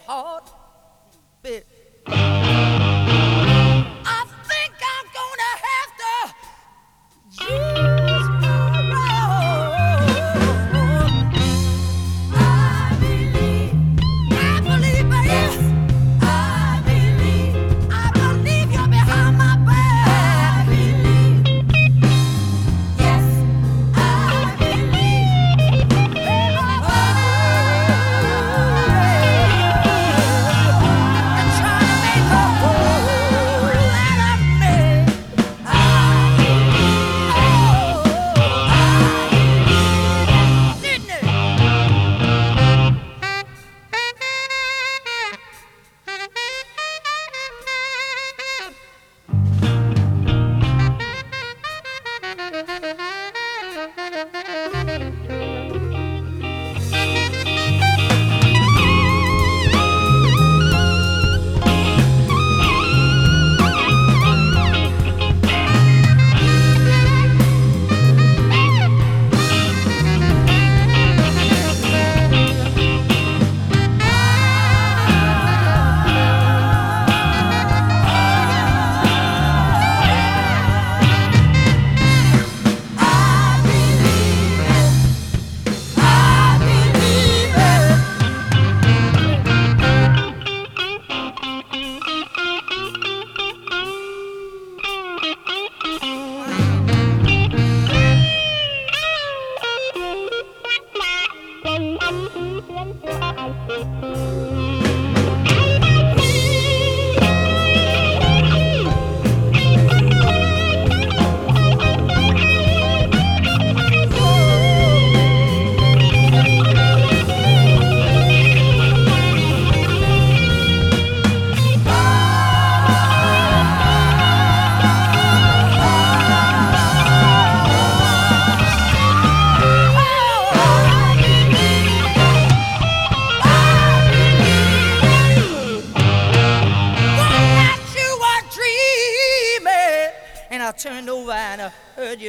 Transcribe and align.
Heart. 0.00 0.63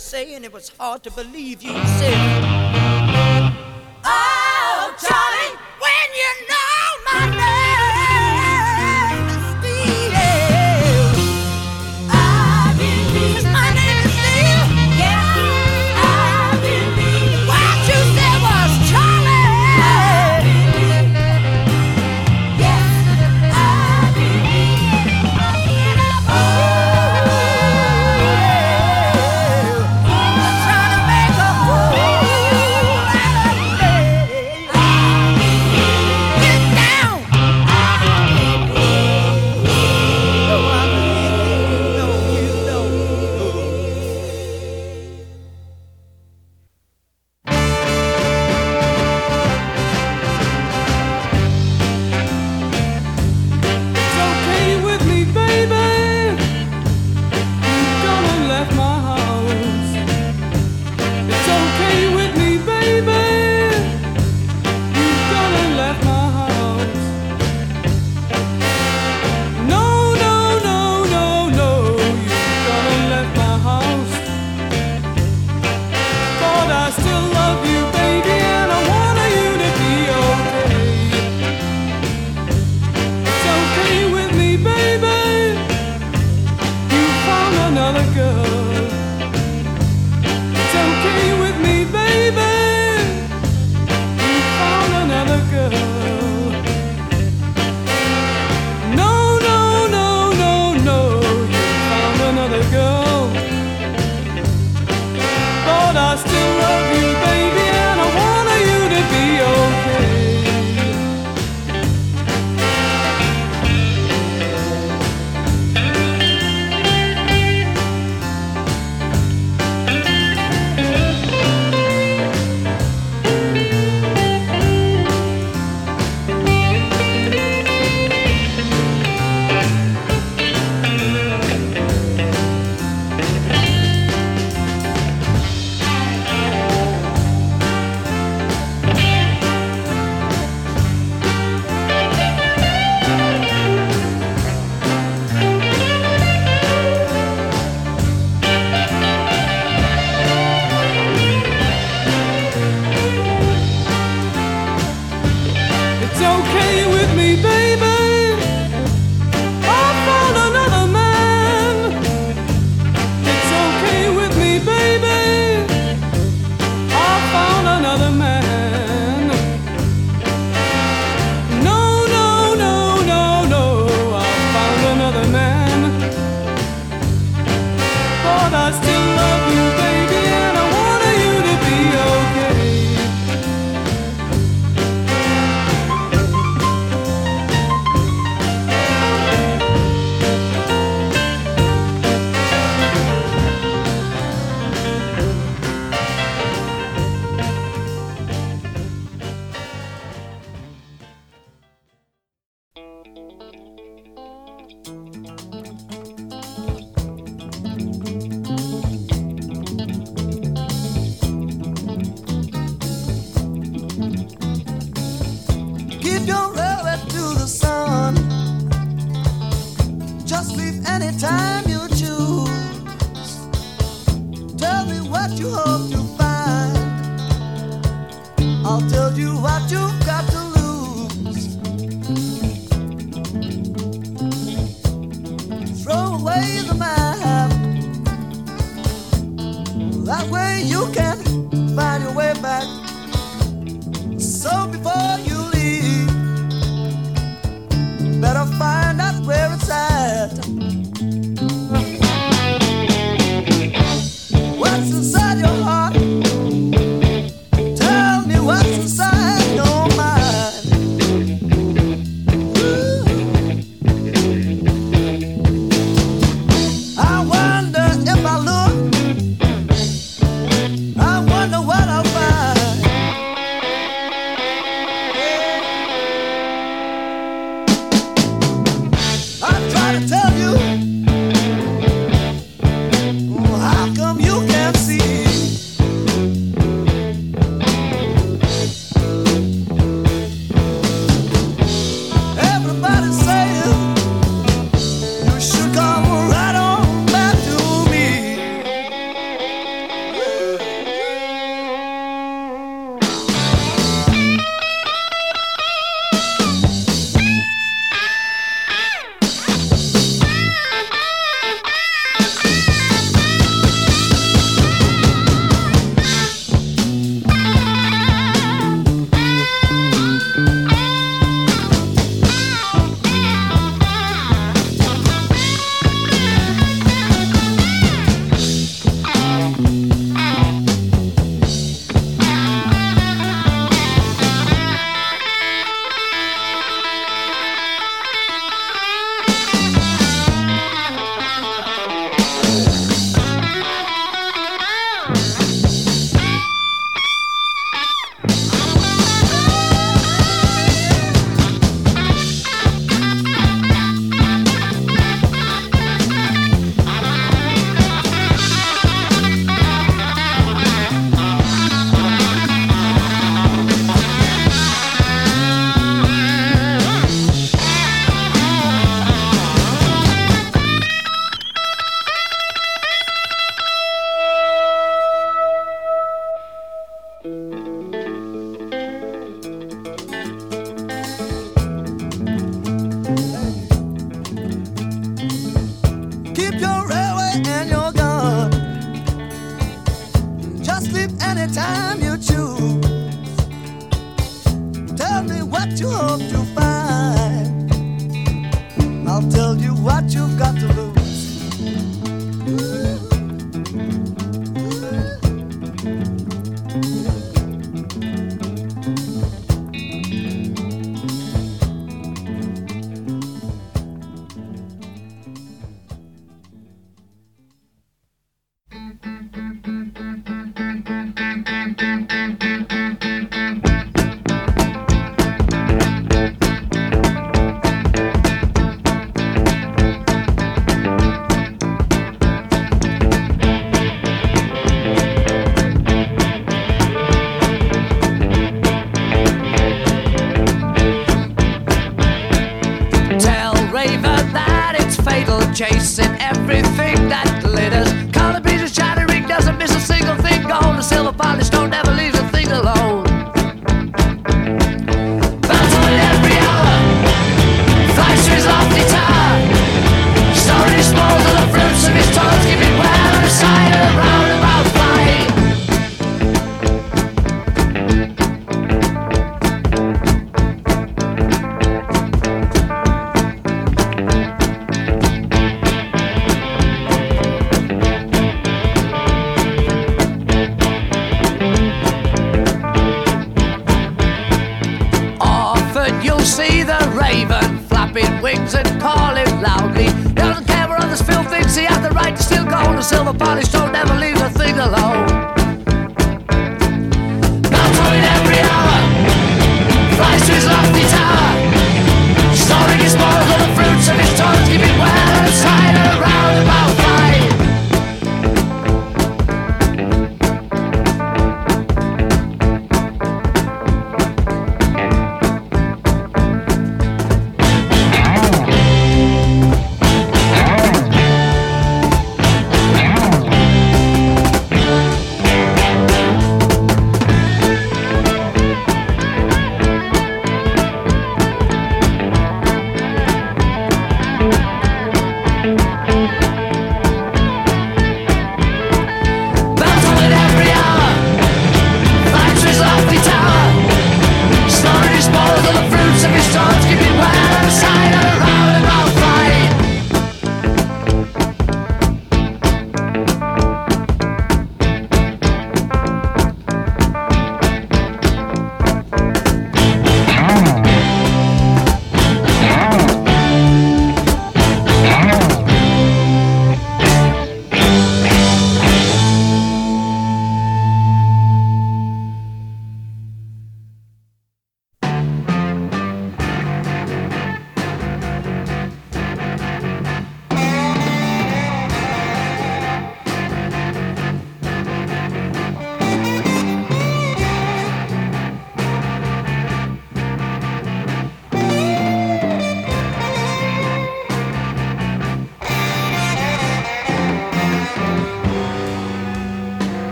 you 0.00 0.04
saying 0.04 0.44
it 0.44 0.52
was 0.52 0.70
hard 0.78 1.02
to 1.02 1.10
believe 1.10 1.62
you 1.62 1.72
said. 1.98 2.29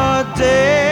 summer 0.00 0.24
day. 0.36 0.86
Eh? 0.86 0.89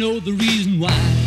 Know 0.00 0.18
the 0.18 0.32
reason 0.32 0.80
why. 0.80 1.19